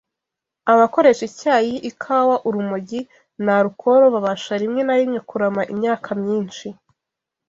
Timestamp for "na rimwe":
4.85-5.19